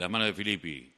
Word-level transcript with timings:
las 0.00 0.10
manos 0.10 0.28
de 0.28 0.34
Filippi 0.34 0.90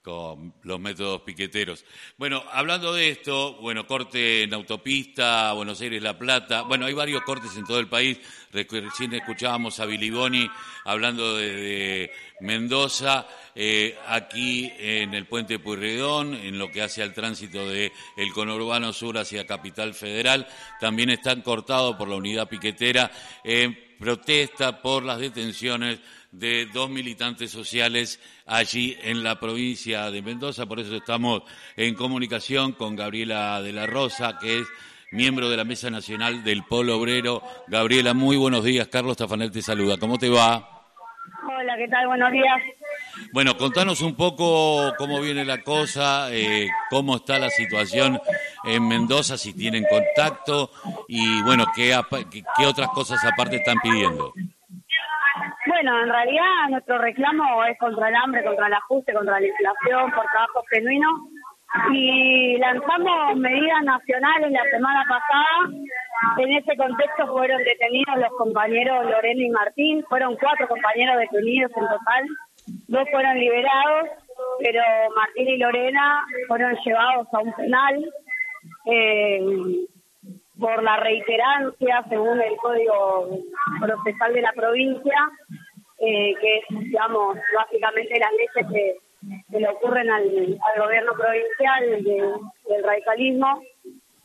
con 0.00 0.54
los 0.62 0.78
métodos 0.78 1.22
piqueteros. 1.22 1.84
Bueno, 2.18 2.44
hablando 2.52 2.92
de 2.92 3.08
esto, 3.08 3.54
bueno, 3.54 3.86
corte 3.86 4.42
en 4.42 4.52
autopista, 4.52 5.52
Buenos 5.54 5.80
Aires, 5.80 6.02
La 6.02 6.16
Plata, 6.16 6.62
bueno, 6.62 6.84
hay 6.84 6.92
varios 6.92 7.22
cortes 7.22 7.56
en 7.56 7.64
todo 7.64 7.80
el 7.80 7.88
país. 7.88 8.20
Recién 8.52 9.14
escuchábamos 9.14 9.80
a 9.80 9.86
Biliboni 9.86 10.48
hablando 10.84 11.36
de, 11.36 12.12
Mendoza, 12.40 13.26
eh, 13.54 13.96
aquí 14.06 14.70
en 14.78 15.14
el 15.14 15.26
puente 15.26 15.58
Puyredón, 15.58 16.34
en 16.34 16.58
lo 16.58 16.70
que 16.70 16.82
hace 16.82 17.02
al 17.02 17.14
tránsito 17.14 17.66
del 17.68 17.90
el 18.16 18.32
conurbano 18.32 18.92
sur 18.92 19.16
hacia 19.16 19.46
Capital 19.46 19.94
Federal, 19.94 20.46
también 20.78 21.10
están 21.10 21.40
cortados 21.40 21.96
por 21.96 22.08
la 22.08 22.16
unidad 22.16 22.48
piquetera 22.48 23.10
en 23.42 23.96
protesta 23.98 24.82
por 24.82 25.02
las 25.02 25.18
detenciones 25.18 26.00
de 26.38 26.66
dos 26.66 26.90
militantes 26.90 27.50
sociales 27.50 28.20
allí 28.46 28.96
en 29.02 29.22
la 29.22 29.38
provincia 29.38 30.10
de 30.10 30.22
Mendoza. 30.22 30.66
Por 30.66 30.80
eso 30.80 30.96
estamos 30.96 31.42
en 31.76 31.94
comunicación 31.94 32.72
con 32.72 32.96
Gabriela 32.96 33.62
de 33.62 33.72
la 33.72 33.86
Rosa, 33.86 34.38
que 34.40 34.58
es 34.60 34.66
miembro 35.12 35.48
de 35.48 35.56
la 35.56 35.64
Mesa 35.64 35.90
Nacional 35.90 36.42
del 36.42 36.64
Polo 36.64 36.98
Obrero. 36.98 37.42
Gabriela, 37.68 38.14
muy 38.14 38.36
buenos 38.36 38.64
días. 38.64 38.88
Carlos 38.88 39.16
Tafanel 39.16 39.52
te 39.52 39.62
saluda. 39.62 39.96
¿Cómo 39.96 40.18
te 40.18 40.28
va? 40.28 40.70
Hola, 41.46 41.76
¿qué 41.76 41.88
tal? 41.88 42.06
Buenos 42.08 42.32
días. 42.32 42.62
Bueno, 43.32 43.56
contanos 43.56 44.00
un 44.02 44.14
poco 44.14 44.92
cómo 44.98 45.20
viene 45.20 45.44
la 45.44 45.62
cosa, 45.62 46.32
eh, 46.32 46.68
cómo 46.90 47.16
está 47.16 47.38
la 47.38 47.50
situación 47.50 48.20
en 48.64 48.88
Mendoza, 48.88 49.38
si 49.38 49.52
tienen 49.54 49.84
contacto 49.88 50.70
y, 51.08 51.42
bueno, 51.42 51.66
qué, 51.74 51.96
qué 52.56 52.66
otras 52.66 52.88
cosas 52.88 53.24
aparte 53.24 53.56
están 53.56 53.78
pidiendo. 53.82 54.32
Bueno, 55.84 56.02
en 56.02 56.08
realidad 56.08 56.68
nuestro 56.70 56.96
reclamo 56.96 57.62
es 57.66 57.78
contra 57.78 58.08
el 58.08 58.14
hambre, 58.14 58.42
contra 58.42 58.68
el 58.68 58.72
ajuste, 58.72 59.12
contra 59.12 59.38
la 59.38 59.46
inflación, 59.46 60.10
por 60.12 60.24
trabajo 60.32 60.64
genuino. 60.70 61.08
Y 61.92 62.56
lanzamos 62.56 63.36
medidas 63.36 63.82
nacionales 63.82 64.50
la 64.50 64.64
semana 64.70 65.04
pasada. 65.06 66.38
En 66.38 66.52
ese 66.56 66.74
contexto 66.78 67.26
fueron 67.26 67.62
detenidos 67.64 68.16
los 68.16 68.30
compañeros 68.38 69.10
Lorena 69.10 69.42
y 69.42 69.50
Martín. 69.50 70.04
Fueron 70.08 70.36
cuatro 70.36 70.68
compañeros 70.68 71.18
detenidos 71.18 71.70
en 71.76 71.86
total. 71.86 72.24
Dos 72.88 73.06
fueron 73.10 73.38
liberados, 73.38 74.08
pero 74.60 74.82
Martín 75.14 75.48
y 75.48 75.58
Lorena 75.58 76.24
fueron 76.48 76.78
llevados 76.82 77.28
a 77.30 77.40
un 77.40 77.52
penal. 77.52 78.04
Eh, 78.86 79.86
por 80.58 80.82
la 80.82 80.96
reiterancia, 80.98 82.04
según 82.08 82.40
el 82.40 82.56
Código 82.56 83.28
Procesal 83.80 84.32
de 84.32 84.42
la 84.42 84.52
provincia, 84.52 85.30
eh, 86.04 86.34
que 86.40 86.58
es, 86.58 86.64
digamos, 86.68 87.36
básicamente 87.54 88.18
las 88.18 88.32
leyes 88.32 88.72
que, 88.72 89.58
le 89.58 89.68
ocurren 89.68 90.10
al, 90.10 90.24
gobierno 90.78 91.12
provincial 91.12 92.04
del 92.68 92.84
radicalismo, 92.84 93.62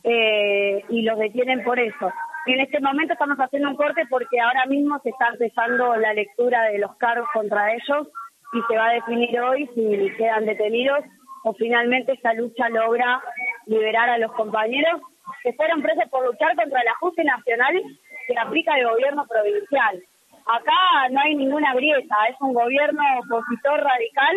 eh, 0.04 0.84
y 0.88 1.02
los 1.02 1.18
detienen 1.18 1.62
por 1.62 1.78
eso. 1.78 2.12
En 2.46 2.60
este 2.60 2.80
momento 2.80 3.12
estamos 3.12 3.36
haciendo 3.38 3.68
un 3.68 3.76
corte 3.76 4.02
porque 4.08 4.40
ahora 4.40 4.64
mismo 4.66 4.98
se 5.02 5.10
está 5.10 5.28
empezando 5.28 5.94
la 5.96 6.14
lectura 6.14 6.64
de 6.64 6.78
los 6.78 6.96
cargos 6.96 7.28
contra 7.34 7.72
ellos 7.74 8.08
y 8.52 8.60
se 8.66 8.76
va 8.76 8.88
a 8.88 8.94
definir 8.94 9.38
hoy 9.40 9.68
si 9.74 10.10
quedan 10.16 10.46
detenidos 10.46 11.04
o 11.44 11.52
finalmente 11.54 12.12
esta 12.12 12.32
lucha 12.32 12.68
logra 12.70 13.22
liberar 13.66 14.08
a 14.08 14.18
los 14.18 14.32
compañeros 14.32 15.02
que 15.42 15.52
fueron 15.52 15.82
presos 15.82 16.04
por 16.10 16.26
luchar 16.26 16.56
contra 16.56 16.80
el 16.80 16.88
ajuste 16.88 17.24
nacional 17.24 17.82
que 18.26 18.38
aplica 18.38 18.76
el 18.78 18.88
gobierno 18.88 19.26
provincial. 19.26 20.02
Acá 20.50 21.08
no 21.12 21.20
hay 21.20 21.36
ninguna 21.36 21.72
grieta, 21.74 22.16
es 22.28 22.36
un 22.40 22.52
gobierno 22.52 23.02
opositor 23.20 23.80
radical, 23.80 24.36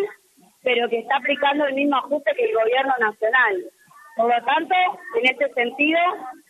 pero 0.62 0.88
que 0.88 1.00
está 1.00 1.16
aplicando 1.16 1.66
el 1.66 1.74
mismo 1.74 1.96
ajuste 1.96 2.32
que 2.36 2.44
el 2.44 2.54
gobierno 2.54 2.92
nacional. 3.00 3.64
Por 4.16 4.28
lo 4.28 4.44
tanto, 4.44 4.74
en 5.20 5.26
este 5.26 5.52
sentido, 5.54 5.98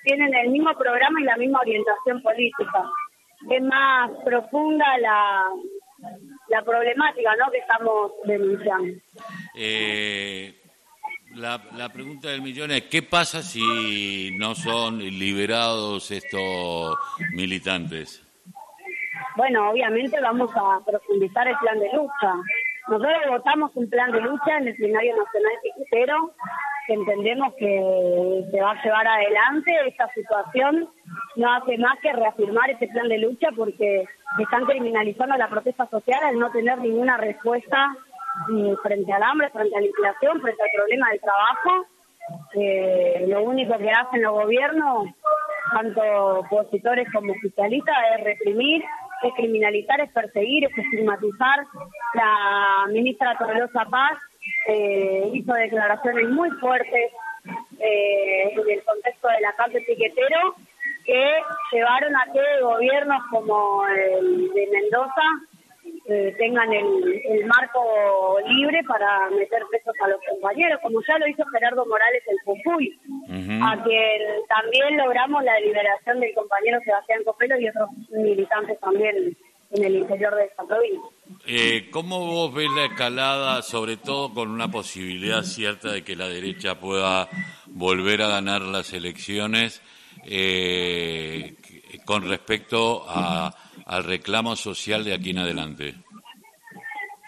tienen 0.05 0.34
el 0.34 0.51
mismo 0.51 0.75
programa 0.77 1.19
y 1.19 1.25
la 1.25 1.39
misma 1.39 1.61
orientación 1.61 2.21
política. 2.21 2.84
Es 3.50 3.62
más 3.62 4.11
profunda 4.22 4.84
la, 4.99 5.44
la 6.49 6.62
problemática 6.62 7.31
¿no? 7.37 7.50
que 7.50 7.59
estamos 7.59 8.12
denunciando. 8.25 9.00
Eh, 9.55 10.61
la, 11.37 11.62
la, 11.75 11.88
pregunta 11.88 12.28
del 12.28 12.43
millón 12.43 12.71
es, 12.71 12.83
¿qué 12.83 13.03
pasa 13.03 13.43
si 13.43 14.31
no 14.38 14.55
son 14.55 14.99
liberados 14.99 16.11
estos 16.11 16.97
militantes? 17.33 18.25
Bueno, 19.37 19.71
obviamente 19.71 20.21
vamos 20.21 20.50
a 20.55 20.81
profundizar 20.84 21.49
el 21.49 21.56
plan 21.59 21.78
de 21.81 21.93
lucha. 21.93 22.34
Nosotros 22.87 23.12
votamos 23.31 23.75
un 23.75 23.91
plan 23.91 24.12
de 24.12 24.21
lucha 24.21 24.59
en 24.59 24.69
el 24.69 24.77
plenario 24.77 25.17
nacional 25.17 25.53
piquetero, 25.62 26.31
que 26.87 26.95
entendemos 26.95 27.55
que 27.55 28.44
se 28.50 28.61
va 28.61 28.73
a 28.73 28.83
llevar 28.83 29.09
adelante. 29.09 29.73
Esta 29.87 30.09
situación 30.12 30.89
no 31.37 31.53
hace 31.53 31.78
más 31.78 31.99
que 32.00 32.12
reafirmar 32.12 32.71
ese 32.71 32.87
plan 32.89 33.09
de 33.09 33.19
lucha 33.19 33.49
porque 33.56 34.05
están 34.39 34.67
criminalizando 34.67 35.37
la 35.37 35.49
protesta 35.49 35.87
social 35.87 36.21
al 36.23 36.39
no 36.39 36.50
tener 36.50 36.78
ninguna 36.78 37.17
respuesta 37.17 37.97
frente 38.83 39.12
al 39.12 39.23
hambre, 39.23 39.50
frente 39.50 39.77
a 39.77 39.81
la 39.81 39.87
inflación, 39.87 40.41
frente 40.41 40.62
al 40.62 40.71
problema 40.77 41.11
del 41.11 41.21
trabajo. 41.21 41.87
Eh, 42.55 43.27
lo 43.28 43.43
único 43.43 43.77
que 43.78 43.91
hacen 43.91 44.23
los 44.23 44.33
gobiernos, 44.33 45.09
tanto 45.73 46.41
opositores 46.41 47.09
como 47.12 47.33
oficialistas, 47.33 47.97
es 48.17 48.25
reprimir, 48.25 48.84
es 49.22 49.32
criminalizar, 49.34 50.00
es 50.00 50.10
perseguir, 50.12 50.64
es 50.64 50.76
estigmatizar. 50.76 51.66
La 52.14 52.86
ministra 52.91 53.36
Torrelosa 53.38 53.84
Paz 53.86 54.19
eh, 54.69 55.30
hizo 55.32 55.52
declaraciones 55.52 56.28
muy 56.30 56.50
fuertes 56.52 57.12
eh, 57.78 58.52
en 58.52 58.70
el 58.70 58.82
contexto 58.84 59.28
de 59.28 59.41
la 59.41 59.52
cárcel 59.56 59.84
piquetero 59.86 60.54
que 61.04 61.34
llevaron 61.72 62.16
a 62.16 62.25
que 62.32 62.62
gobiernos 62.62 63.22
como 63.30 63.86
el 63.86 64.48
de 64.54 64.69
Mendoza 64.72 65.22
eh, 66.06 66.34
tengan 66.38 66.70
el, 66.72 67.47
marco 67.47 68.38
libre 68.47 68.82
para 68.87 69.31
meter 69.31 69.62
pesos 69.70 69.94
a 70.03 70.09
los 70.09 70.20
compañeros, 70.28 70.78
como 70.82 71.00
ya 71.09 71.19
lo 71.19 71.26
hizo 71.28 71.44
Gerardo 71.47 71.87
Morales 71.87 72.22
el 72.26 72.37
Jujuy, 72.44 73.00
a 73.62 73.82
quien 73.82 74.22
también 74.48 74.97
logramos 74.98 75.43
la 75.44 75.59
liberación 75.60 76.20
del 76.20 76.34
compañero 76.34 76.78
Sebastián 76.84 77.25
Copelo 77.25 77.59
y 77.59 77.69
otros 77.69 77.88
militantes 78.10 78.78
también 78.81 79.37
en 79.70 79.84
el 79.84 79.97
interior 79.97 80.34
de 80.37 80.44
esta 80.44 80.64
provincia. 80.64 81.10
Eh, 81.47 81.88
¿Cómo 81.91 82.26
vos 82.26 82.54
ves 82.54 82.69
la 82.76 82.84
escalada, 82.84 83.62
sobre 83.62 83.97
todo 83.97 84.32
con 84.32 84.50
una 84.50 84.70
posibilidad 84.70 85.43
cierta 85.43 85.93
de 85.93 86.04
que 86.04 86.16
la 86.16 86.28
derecha 86.28 86.78
pueda 86.78 87.28
volver 87.66 88.22
a 88.22 88.28
ganar 88.28 88.62
las 88.62 88.93
elecciones 88.93 89.82
eh, 90.26 91.56
con 92.04 92.28
respecto 92.28 93.04
a 93.09 93.54
al 93.87 94.05
reclamo 94.05 94.56
social 94.56 95.05
de 95.05 95.15
aquí 95.15 95.31
en 95.31 95.39
adelante? 95.39 95.95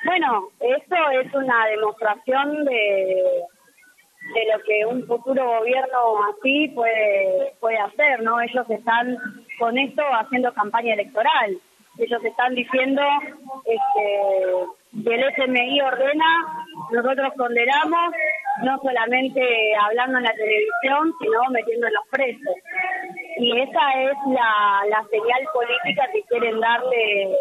Bueno, 0.04 0.48
esto 0.60 0.96
es 1.20 1.34
una 1.34 1.66
demostración 1.66 2.64
de, 2.64 3.42
de 4.34 4.44
lo 4.52 4.62
que 4.64 4.86
un 4.86 5.06
futuro 5.06 5.58
gobierno 5.58 6.24
así 6.30 6.68
puede, 6.68 7.54
puede 7.60 7.78
hacer, 7.78 8.22
¿no? 8.22 8.40
Ellos 8.40 8.68
están 8.70 9.16
con 9.58 9.76
esto 9.78 10.02
haciendo 10.20 10.52
campaña 10.52 10.94
electoral. 10.94 11.58
Ellos 11.98 12.22
están 12.24 12.54
diciendo 12.54 13.02
este, 13.64 15.02
que 15.02 15.14
el 15.14 15.24
FMI 15.24 15.80
ordena, 15.80 16.64
nosotros 16.92 17.32
condenamos, 17.36 18.14
no 18.62 18.78
solamente 18.78 19.40
hablando 19.76 20.18
en 20.18 20.24
la 20.24 20.32
televisión, 20.32 21.12
sino 21.20 21.40
metiendo 21.50 21.86
en 21.86 21.94
los 21.94 22.06
presos 22.10 22.56
y 23.38 23.60
esa 23.60 24.02
es 24.02 24.16
la, 24.28 24.82
la 24.88 25.04
señal 25.10 25.42
política 25.52 26.08
que 26.12 26.22
quieren 26.22 26.58
darle 26.58 27.36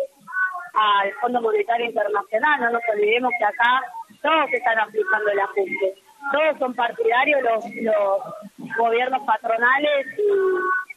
al 0.73 1.13
Fondo 1.21 1.41
Monetario 1.41 1.85
Internacional. 1.85 2.59
No 2.59 2.71
nos 2.71 2.81
olvidemos 2.93 3.31
que 3.39 3.45
acá 3.45 3.81
todos 4.21 4.51
están 4.51 4.79
aplicando 4.79 5.31
el 5.31 5.39
ajuste. 5.39 5.95
Todos 6.33 6.59
son 6.59 6.73
partidarios 6.73 7.41
los, 7.43 7.65
los 7.75 8.75
gobiernos 8.77 9.21
patronales 9.25 10.07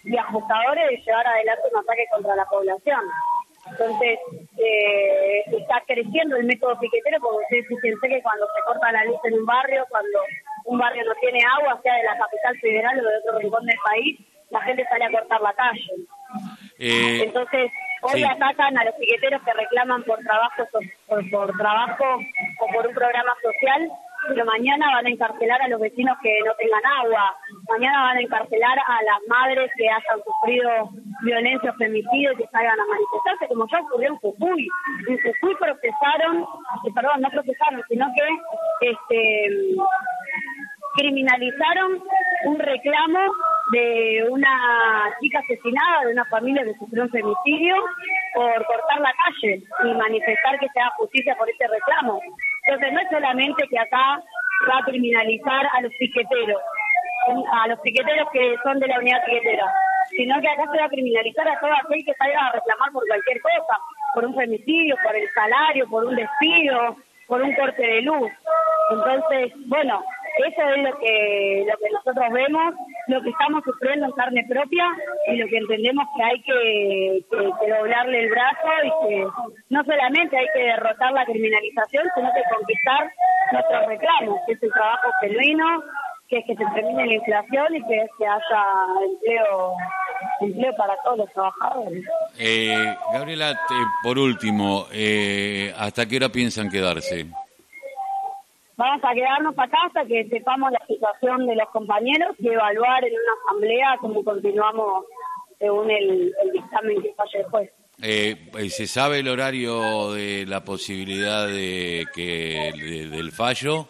y, 0.05 0.17
ajustadores 0.17 0.89
de 0.89 0.97
llevar 0.97 1.27
adelante 1.27 1.69
un 1.73 1.81
ataque 1.81 2.07
contra 2.11 2.35
la 2.35 2.45
población. 2.47 3.01
Entonces, 3.71 4.19
eh, 4.59 5.45
está 5.47 5.83
creciendo 5.87 6.37
el 6.37 6.45
método 6.45 6.79
piquetero, 6.79 7.19
porque 7.21 7.45
ustedes 7.45 7.67
fíjense 7.69 8.09
que 8.09 8.23
cuando 8.23 8.47
se 8.47 8.63
corta 8.67 8.93
la 8.93 9.05
luz 9.05 9.19
en 9.25 9.35
un 9.35 9.47
barrio, 9.47 9.87
cuando 9.89 10.19
un 10.65 10.79
barrio 10.79 11.05
no 11.05 11.15
tiene 11.21 11.41
agua, 11.59 11.81
sea 11.83 11.95
de 11.95 12.03
la 12.03 12.19
capital 12.19 12.59
federal 12.59 12.99
o 12.99 13.09
de 13.09 13.17
otro 13.19 13.39
rincón 13.39 13.67
del 13.67 13.79
país, 13.85 14.19
la 14.51 14.61
gente 14.63 14.85
sale 14.89 15.05
a 15.05 15.11
cortar 15.11 15.41
la 15.41 15.53
calle. 15.53 15.87
Eh, 16.79 17.23
Entonces, 17.25 17.71
hoy 18.03 18.25
atacan 18.25 18.77
a 18.79 18.85
los 18.85 18.95
piqueteros 18.97 19.43
que 19.43 19.53
reclaman 19.53 20.03
por 20.05 20.19
trabajo, 20.21 20.63
por, 21.07 21.31
por, 21.31 21.57
trabajo 21.57 22.05
o 22.61 22.67
por 22.73 22.87
un 22.87 22.95
programa 22.95 23.35
social, 23.43 23.91
pero 24.29 24.45
mañana 24.45 24.91
van 24.95 25.07
a 25.07 25.11
encarcelar 25.11 25.63
a 25.63 25.69
los 25.69 25.81
vecinos 25.81 26.17
que 26.23 26.35
no 26.45 26.53
tengan 26.55 26.85
agua, 26.85 27.37
mañana 27.69 28.03
van 28.03 28.17
a 28.19 28.21
encarcelar 28.21 28.79
a 28.79 29.03
las 29.03 29.19
madres 29.29 29.71
que 29.77 29.89
hayan 29.89 30.25
sufrido 30.25 30.91
violencia 31.23 31.71
o 31.71 31.75
femicidio 31.75 32.37
que 32.37 32.47
salgan 32.49 32.79
a 32.79 32.87
manifestarse, 32.87 33.49
como 33.49 33.67
ya 33.69 33.81
ocurrió 33.81 34.09
en 34.09 34.17
Jujuy. 34.17 34.69
En 35.09 35.19
Jujuy 35.19 35.55
procesaron, 35.57 36.43
eh, 36.43 36.93
perdón, 36.95 37.21
no 37.21 37.31
procesaron, 37.31 37.83
sino 37.89 38.07
que 38.15 38.91
este 38.91 39.77
criminalizaron 40.97 42.03
un 42.47 42.59
reclamo 42.59 43.21
de 43.73 44.27
una 44.31 45.15
chica 45.21 45.39
asesinada 45.39 46.07
de 46.07 46.13
una 46.13 46.25
familia 46.27 46.65
que 46.65 46.75
sufrió 46.75 47.05
un 47.05 47.11
femicidio 47.11 47.77
por 48.35 48.67
cortar 48.67 49.01
la 49.01 49.13
calle 49.13 49.63
y 49.85 49.95
manifestar 49.95 50.59
que 50.59 50.69
se 50.69 50.81
haga 50.81 50.91
justicia 50.97 51.37
por 51.37 51.49
ese 51.49 51.67
reclamo. 51.69 52.21
Entonces 52.67 52.93
no 52.93 53.01
es 53.01 53.09
solamente 53.11 53.69
que 53.69 53.79
acá 53.79 54.21
va 54.69 54.79
a 54.79 54.85
criminalizar 54.85 55.67
a 55.73 55.83
los 55.83 55.93
piqueteros, 55.99 56.61
a 57.53 57.69
los 57.69 57.81
piqueteros 57.81 58.29
que 58.33 58.57
son 58.63 58.79
de 58.79 58.89
la 58.89 58.99
unidad 58.99 59.25
piquetera, 59.25 59.73
sino 60.11 60.41
que 60.41 60.49
acá 60.49 60.65
se 60.71 60.79
va 60.79 60.85
a 60.87 60.91
criminalizar 60.91 61.49
a 61.49 61.61
todo 61.61 61.71
aquel 61.73 62.05
que 62.05 62.15
salga 62.15 62.47
a 62.47 62.53
reclamar 62.53 62.93
por 62.93 63.07
cualquier 63.07 63.41
cosa, 63.41 63.79
por 64.15 64.25
un 64.25 64.35
femicidio, 64.35 64.97
por 65.03 65.17
el 65.17 65.29
salario, 65.35 65.89
por 65.89 66.05
un 66.05 66.17
despido, 66.17 66.97
por 67.27 67.43
un 67.43 67.55
corte 67.55 67.83
de 67.83 68.03
luz. 68.03 68.31
Entonces, 68.91 69.53
bueno, 69.67 70.03
eso 70.39 70.63
es 70.71 70.83
lo 70.85 70.99
que, 70.99 71.67
lo 71.69 71.77
que 71.79 71.91
nosotros 71.93 72.33
vemos, 72.33 72.75
lo 73.09 73.23
que 73.23 73.31
estamos 73.31 73.63
sufriendo 73.65 74.07
en 74.07 74.13
carne 74.13 74.47
propia 74.49 74.87
y 75.27 75.37
lo 75.37 75.49
que 75.49 75.57
entendemos 75.59 76.07
que 76.17 76.23
hay 76.23 76.43
que, 76.43 77.25
doblarle 77.31 78.21
el 78.21 78.31
brazo 78.31 78.69
y 78.85 79.09
que 79.09 79.27
no 79.71 79.85
solamente 79.85 80.39
hay 80.39 80.47
que 80.55 80.63
derrotar 80.63 81.13
la 81.13 81.25
criminalización, 81.25 82.05
sino 82.15 82.31
que 82.33 82.55
conquistar 82.55 83.13
nuestros 83.53 83.87
reclamos, 83.87 84.41
que 84.47 84.53
es 84.53 84.63
el 84.63 84.73
trabajo 84.73 85.11
genuino, 85.21 85.83
que 86.29 86.39
es 86.39 86.47
que 86.47 86.55
se 86.57 86.65
termine 86.75 87.07
la 87.07 87.15
inflación 87.15 87.75
y 87.75 87.83
que, 87.85 88.07
que 88.19 88.27
haya 88.27 88.65
empleo 89.05 89.75
empleo 90.41 90.75
para 90.77 90.95
todos 91.03 91.19
los 91.19 91.33
trabajadores. 91.33 92.05
Eh, 92.39 92.95
Gabriela, 93.13 93.59
por 94.03 94.19
último, 94.19 94.87
eh, 94.93 95.73
¿hasta 95.77 96.07
qué 96.07 96.17
hora 96.17 96.29
piensan 96.29 96.69
quedarse? 96.69 97.27
Vamos 98.77 99.03
a 99.03 99.13
quedarnos 99.13 99.59
acá 99.59 99.79
hasta 99.87 100.05
que 100.05 100.29
sepamos 100.29 100.71
la 100.71 100.87
situación 100.87 101.47
de 101.47 101.57
los 101.57 101.69
compañeros 101.71 102.37
y 102.39 102.49
evaluar 102.49 103.05
en 103.05 103.13
una 103.13 103.33
asamblea 103.45 103.97
cómo 104.01 104.23
continuamos 104.23 105.05
según 105.59 105.91
el, 105.91 106.33
dictamen 106.53 107.03
que 107.03 107.13
falle 107.15 107.41
el 107.41 107.45
juez. 107.47 107.71
Eh, 108.01 108.37
¿Se 108.69 108.87
sabe 108.87 109.19
el 109.19 109.29
horario 109.29 110.13
de 110.13 110.47
la 110.47 110.65
posibilidad 110.65 111.49
de 111.49 112.07
que 112.15 112.71
del 113.11 113.33
fallo? 113.33 113.89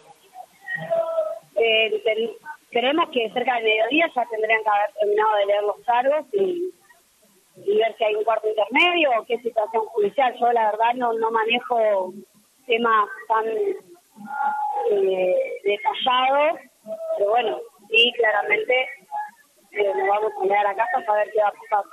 Creemos 2.71 3.09
que 3.09 3.31
cerca 3.31 3.55
del 3.55 3.63
mediodía 3.63 4.11
ya 4.15 4.25
tendrían 4.29 4.63
que 4.63 4.69
haber 4.69 4.93
terminado 4.99 5.35
de 5.37 5.45
leer 5.45 5.63
los 5.63 5.79
cargos 5.85 6.25
y, 6.33 6.71
ver 7.77 7.95
si 7.97 8.03
hay 8.03 8.15
un 8.15 8.23
cuarto 8.23 8.47
intermedio 8.47 9.09
o 9.17 9.25
qué 9.25 9.37
situación 9.39 9.85
judicial. 9.87 10.33
Yo 10.39 10.51
la 10.51 10.71
verdad 10.71 10.93
no, 10.95 11.13
no 11.13 11.31
manejo 11.31 12.13
temas 12.67 13.09
tan 13.27 13.47
eh, 14.91 15.35
detallado, 15.63 16.59
pero 17.17 17.29
bueno, 17.29 17.59
sí, 17.89 18.13
claramente 18.17 18.73
eh, 19.71 19.91
nos 19.95 20.07
vamos 20.07 20.31
a 20.37 20.43
quedar 20.43 20.67
a 20.67 20.75
casa 20.75 21.05
para 21.05 21.23
ver 21.23 21.31
qué 21.33 21.41
va 21.41 21.47
a 21.47 21.51
pasar. 21.51 21.91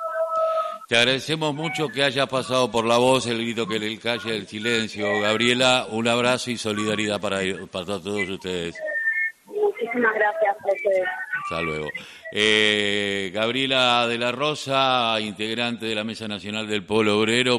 Te 0.89 0.97
agradecemos 0.97 1.55
mucho 1.55 1.89
que 1.89 2.05
hayas 2.05 2.29
pasado 2.29 2.71
por 2.71 2.85
la 2.85 2.99
voz, 2.99 3.27
el 3.27 3.39
grito 3.39 3.67
que 3.67 3.79
le 3.79 3.99
calle, 3.99 4.37
el 4.37 4.47
silencio. 4.47 5.21
Gabriela, 5.21 5.87
un 5.91 6.07
abrazo 6.07 6.51
y 6.51 6.59
solidaridad 6.59 7.21
para, 7.21 7.39
para 7.73 7.87
todos 7.87 8.29
ustedes. 8.29 8.77
Gracias. 10.03 10.57
Hasta 11.43 11.63
luego. 11.63 11.89
Eh, 12.33 13.31
Gabriela 13.33 14.07
de 14.09 14.19
la 14.19 14.33
Rosa, 14.33 15.19
integrante 15.21 15.87
de 15.87 15.95
la 15.95 16.05
Mesa 16.05 16.27
Nacional 16.29 16.67
del 16.67 16.83
Pueblo 16.83 17.19
Obrero. 17.19 17.55